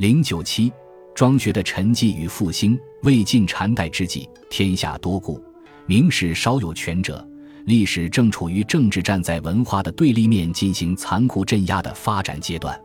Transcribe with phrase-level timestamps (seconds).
[0.00, 0.72] 零九七，
[1.14, 2.80] 庄学的沉寂与复兴。
[3.02, 5.38] 魏晋禅代之际，天下多故，
[5.84, 7.22] 名士稍有权者，
[7.66, 12.80] 历史正处于政治站在文化的对立面进行残酷镇压的发展阶段。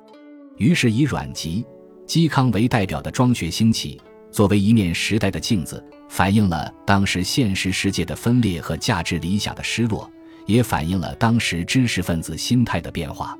[0.57, 1.65] 于是，以阮籍、
[2.05, 3.97] 嵇康为代表的庄学兴起，
[4.29, 10.11] 作为一面时代的镜子，反映了当时现实世界的分裂和价值理想的失落，
[10.45, 13.39] 也反映了当时知识分子心态的变化。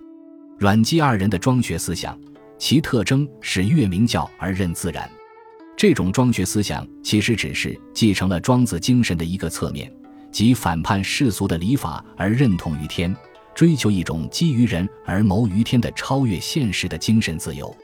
[0.57, 2.17] 阮籍二人的庄学思想，
[2.57, 5.09] 其特征是越明教而任自然。
[5.77, 9.91] 这种庄学思想其实只是继承了庄子精神的一个侧面，
[10.31, 13.13] 即反叛世俗的礼法而认同于天，
[13.53, 17.75] 追求一种基于人而谋于天的超越现实的精神自由。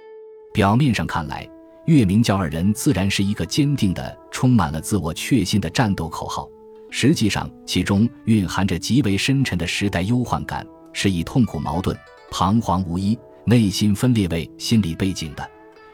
[0.54, 1.48] 表面上看来，
[1.86, 6.50] 月明教二人自然是一个坚定的、充满了自我确信的战斗口号，
[6.90, 11.98] 实际上其中蕴含着极为深沉的时代忧患感，是以痛苦矛盾、
[12.30, 15.50] 彷徨无依、内心分裂为心理背景的。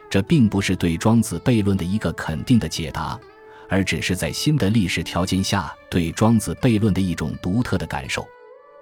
[0.10, 3.20] 这并不是对庄子悖论的一个肯定的解答，
[3.68, 8.26] 而只是在新的历史条件下对庄子悖论的一种独特的感受。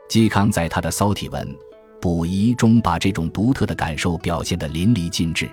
[0.07, 1.47] 嵇康在他的骚体文
[1.99, 5.49] 《补遗》中把这种独特的感受表现得淋漓尽致。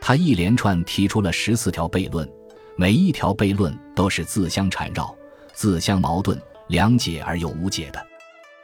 [0.00, 2.26] 他一连串提出了十四条悖论，
[2.76, 5.12] 每一条悖论都是自相缠绕、
[5.52, 8.00] 自相矛盾、两解而又无解的。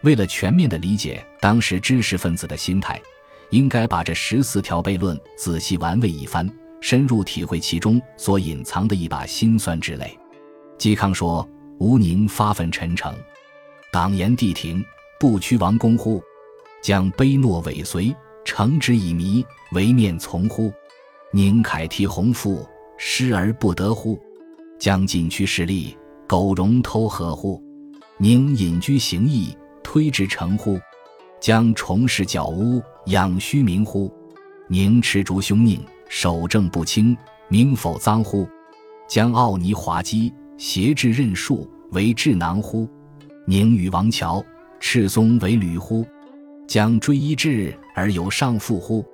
[0.03, 3.03] 为了全面地理解当时知识分子的心态。
[3.51, 6.49] 应该把这十四条悖论仔细玩味一番，
[6.81, 10.17] 深入体会其中所隐藏的一把辛酸之泪。
[10.79, 13.15] 嵇康说：“吴宁发愤陈诚，
[13.93, 14.85] 党言帝庭，
[15.19, 16.23] 不屈王公乎？
[16.83, 20.73] 将卑诺尾随，诚之以迷，唯念从乎？
[21.33, 22.65] 宁凯提鸿鹄，
[22.99, 24.19] 失而不得乎？
[24.79, 27.63] 将进趋势利，苟容偷合乎？
[28.19, 30.79] 宁隐居行义，推之成乎？
[31.41, 34.13] 将重视角屋。”养虚名乎？
[34.69, 37.17] 宁持竹凶佞，守正不清，
[37.49, 38.49] 名否脏乎？
[39.09, 42.89] 将奥尼滑稽，挟制任术，为智囊乎？
[43.47, 44.45] 宁与王乔，
[44.81, 46.05] 赤松为履乎？
[46.67, 49.05] 将追一志而有上父乎？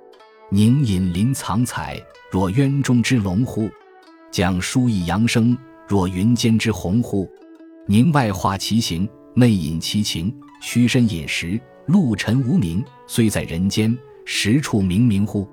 [0.49, 2.01] 宁隐林藏彩，
[2.31, 3.69] 若渊中之龙乎？
[4.31, 5.55] 将书意扬声，
[5.87, 7.29] 若云间之鸿乎？
[7.85, 11.61] 宁外化其形，内隐其情，虚身饮食。
[11.87, 13.95] 陆沉无名，虽在人间，
[14.25, 15.47] 实处冥冥乎？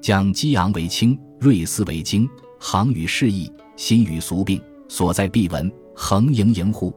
[0.00, 2.28] 将激昂为清，锐思为精，
[2.58, 6.92] 行与适意，心与俗病，所在必闻，恒盈盈乎？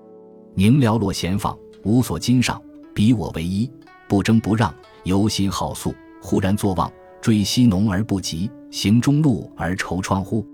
[0.56, 2.62] 宁寥落闲放，无所矜赏，
[2.94, 3.70] 比我为一，
[4.08, 6.92] 不争不让，游心好素，忽然作望，
[7.22, 10.46] 追昔浓而不及，行中路而愁怆乎？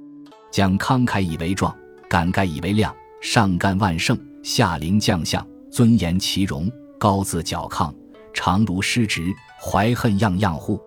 [0.51, 1.73] 将慷慨以为壮，
[2.09, 7.93] 感慨以为量，上干万圣，下临将相，尊严其容，高自矫亢。
[8.37, 10.79] 常如失职，怀恨样样乎？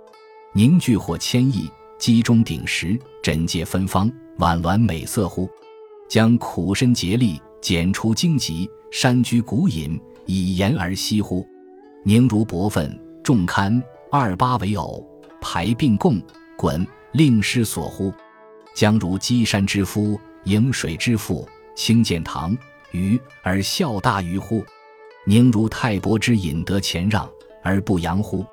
[0.53, 1.69] 凝聚或千亿，
[1.99, 5.51] 积中鼎石，枕藉芬芳，婉鸾美色乎？
[6.09, 11.45] 将苦身竭力，剪出荆棘，山居谷隐，以言而息乎？
[12.05, 13.83] 凝如薄粪，重堪
[14.13, 15.05] 二八为偶，
[15.41, 16.23] 排并共，
[16.57, 18.15] 滚令失所乎？
[18.77, 22.57] 将如积山之夫，饮水之父，清见堂
[22.93, 24.65] 鱼而笑大于乎？
[25.27, 27.29] 宁如太伯之引得前让。
[27.63, 28.45] 而不扬乎？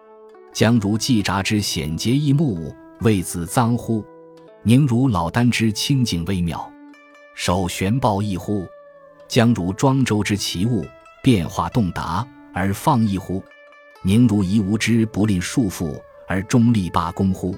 [0.54, 4.04] 将如季札之险节异目，为子臧乎？
[4.64, 6.70] 宁如老聃之清净微妙，
[7.36, 8.66] 守玄抱异乎？
[9.28, 10.86] 将如庄周之奇物，
[11.22, 13.44] 变化动达而放逸乎？
[14.02, 17.56] 宁如夷吾之不吝束缚而中立罢公乎？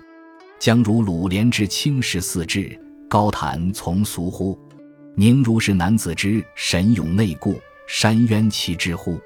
[0.59, 2.77] 将如鲁连之轻视四志，
[3.07, 4.59] 高谈从俗乎？
[5.15, 9.19] 宁如是男子之神勇内固，山渊其志乎？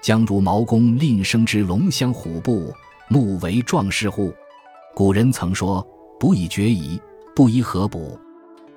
[0.00, 2.72] 将如毛公吝生之龙骧虎步，
[3.08, 4.32] 目为壮士乎？
[4.94, 5.86] 古人曾说
[6.18, 7.00] ：“不以决疑，
[7.34, 8.18] 不以何补。”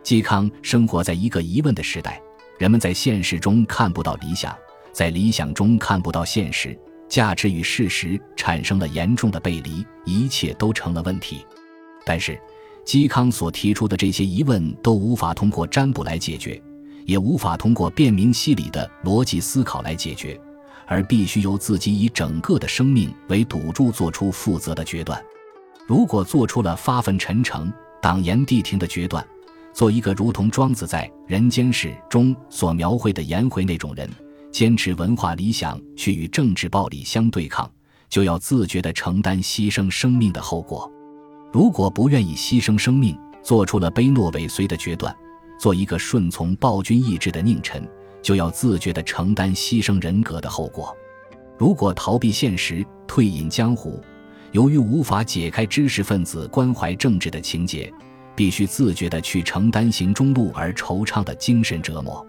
[0.04, 2.22] 嵇康生活在一个疑问的时代，
[2.60, 4.54] 人们在现实中看不到理想，
[4.92, 11.46] 在理想中看不到现实，价值与事实产生了严重的背离，一切都成了问题。
[12.06, 12.38] 但是，
[12.86, 16.62] 嵇康所提出的这些疑问都无法通过占卜来解决，
[17.06, 20.38] 也无法通过辨明析理的逻辑思考来解决。
[20.94, 25.20] 而必须由自己以整个的生命为赌注，做出负责的决断。
[25.88, 29.26] 如果做出了发愤陈诚、党言地庭的决断，
[29.74, 34.08] 做一个如同庄子在《人间世》中所描绘的颜回那种人，
[34.52, 37.68] 坚持文化理想去与政治暴力相对抗，
[38.08, 40.88] 就要自觉地承担牺牲生命的后果。
[41.52, 45.12] 如果不愿意牺牲生命，做出了卑懦尾随的决断，
[45.60, 47.84] 做一个顺从暴君意志的佞臣。
[48.24, 50.96] 就要自觉地承担牺牲人格的后果。
[51.56, 54.02] 如果逃避现实，退隐江湖，
[54.54, 57.94] 由于无法解开知识分子关怀政治的情节，
[58.36, 62.26] 必须自觉地去承担行中路而惆怅的精神折磨。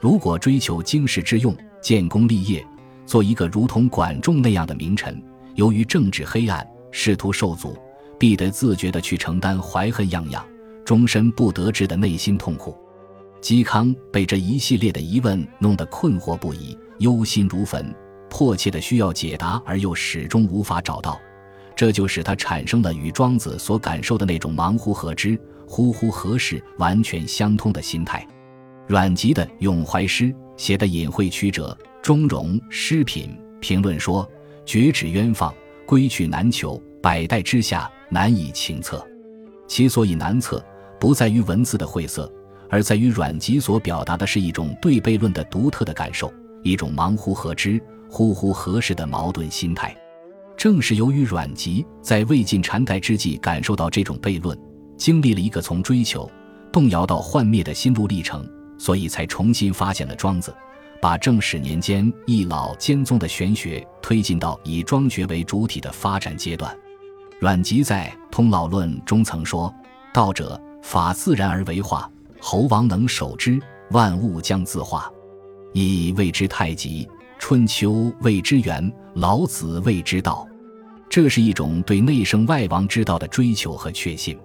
[0.00, 2.64] 如果追求经世致用、建功立业，
[3.06, 5.20] 做一个如同管仲那样的名臣，
[5.54, 7.76] 由于政治黑暗，仕途受阻，
[8.18, 10.44] 必得自觉地去承担怀恨样样、
[10.84, 12.76] 终身不得志的内心痛苦。
[13.40, 17.94] 嵇康被这一系列的疑问弄得困惑不已，忧心如焚，
[18.28, 21.18] 迫切的需要解答，而又始终无法找到，
[21.76, 28.26] 这就使他产生了与庄子所感受的那种忙乎何之、呼呼何事完全相通的心态。
[28.88, 34.28] 阮籍的咏怀诗写的隐晦曲折、中容诗品，评论说
[34.66, 35.54] ：“绝指渊放，
[35.86, 39.06] 归去难求，百代之下，难以情测。”
[39.68, 40.64] 其所以难测，
[40.98, 42.32] 不在于文字的晦涩，
[42.70, 46.32] 而在于阮籍所表达的是一种对悖论的独特的感受，
[46.62, 47.80] 一种忙乎何之、
[48.10, 49.96] 呼呼何时的矛盾心态。
[50.56, 54.58] 正是由于阮籍在魏晋禅代之际感受到这种悖论，
[54.96, 56.30] 经历了一个从追求、
[56.72, 58.48] 动摇到幻灭的心路历程。
[58.80, 60.54] 所以才重新发现了庄子，
[61.02, 66.72] 把正史年间一老兼宗的玄学推进到以庄学为主体的发展阶段。
[67.40, 69.74] 阮籍在《通老论》中曾说
[70.14, 72.08] ：“道者，法自然而为化，
[72.40, 75.10] 猴王能守之，万物将自化。
[75.72, 77.08] 以谓之太极，
[77.38, 80.46] 春秋谓之元，老子谓之道。”
[81.10, 84.38] 这是一种对内圣外王之道的追求和确信，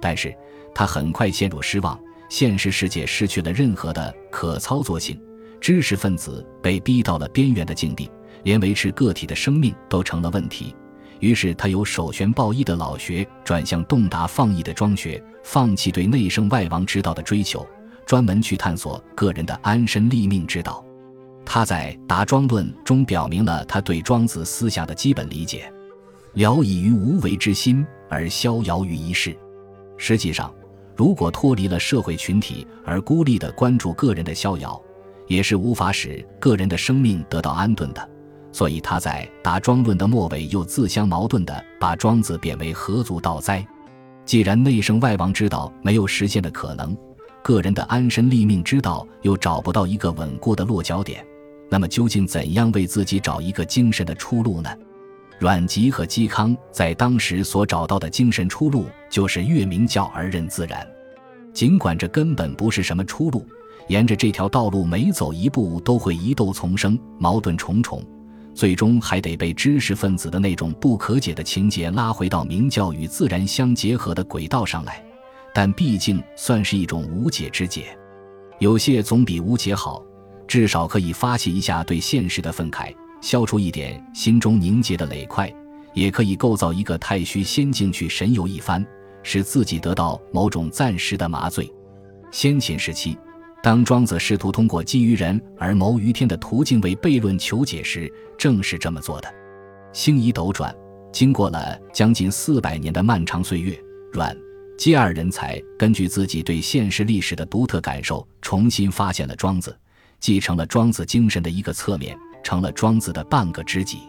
[0.00, 0.34] 但是
[0.74, 1.98] 他很快陷入失望。
[2.28, 5.18] 现实世界失去了任何的可操作性，
[5.60, 8.10] 知识分子被逼到了边缘的境地，
[8.42, 10.74] 连维持个体的生命都成了问题。
[11.24, 17.66] 于是，他由守玄抱义的老学转向洞达放逸的庄学，放弃对内圣外王之道的追求，
[18.04, 20.84] 专门去探索个人的安身立命之道。
[21.42, 25.72] 他在《达庄论》中表明了他对庄子思想的基本理解：
[26.34, 29.34] 聊以于无为之心，而逍遥于一世。
[29.96, 30.52] 实际上。
[30.96, 34.80] 如果脱离了社会群体而孤立地关注个人的逍遥，
[35.26, 38.10] 也是无法使个人的生命得到安顿的。
[38.54, 43.66] 所以他在《答庄论》的末尾又自相矛盾地把庄子贬为何族道哉？
[44.24, 46.96] 既然内圣外王之道没有实现的可能，
[47.42, 51.26] 个人的安身立命之道又找不到一个稳固的落脚点，
[51.68, 54.70] 那么究竟怎样为自己找一个精神的出路呢？
[55.40, 60.86] 阮籍和嵇康在当时所找到的精神出路，就是越名教而任自然。
[61.52, 63.44] 尽管这根本不是什么出路，
[63.88, 68.00] 沿着这条道路每走一步都会疑窦丛生、矛盾重重，
[68.54, 75.04] 最终还得被知识分子的那种不可解的情节拉回到明教与自然相结合的轨道上来。
[75.52, 77.96] 但毕竟算是一种无解之解，
[78.58, 80.02] 有些总比无解好，
[80.48, 82.94] 至少可以发泄一下对现实的愤慨。
[83.20, 85.50] 消除一点心中凝结的垒块，
[85.94, 88.84] 也可以构造一个太虚仙境去神游一番，
[89.22, 91.72] 使自己得到某种暂时的麻醉。
[92.30, 93.16] 先秦时期，
[93.64, 99.34] 当庄子试图通过基于人而谋于天的途径为悖论求解时，正是这么做的。
[99.90, 100.76] 星移斗转，
[101.10, 103.74] 经过了将近四百年的漫长岁月，
[104.12, 104.36] 阮
[104.78, 109.74] 嵇二人才根据自己对现实历史的独特感受，重新发现了庄子，
[110.20, 112.14] 继承了庄子精神的一个侧面。
[112.42, 114.00] 成了庄子的半个知己，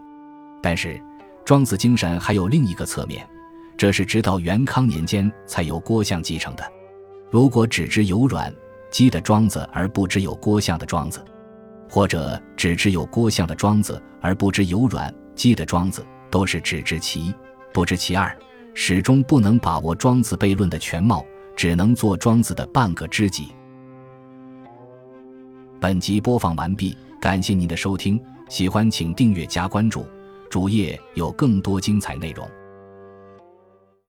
[0.62, 1.02] 但是
[1.46, 3.26] 庄子精神还有另一个侧面，
[3.78, 6.64] 这是直到元康年间才由郭象继承的。
[7.32, 8.54] 如果只知有阮
[8.96, 11.22] 鸡的庄子而不知有郭象的庄子，
[11.90, 17.36] 或者只知有郭象的庄子而不知有阮鸡的庄子，都是只知其一
[17.74, 18.34] 不知其二，
[18.74, 21.26] 始终不能把握庄子悖论的全貌，
[21.58, 23.50] 只能做庄子的半个知己。
[25.82, 26.98] 本集播放完毕。
[27.20, 30.06] 感谢您的收听，喜欢请订阅加关注，
[30.50, 32.50] 主页有更多精彩内容。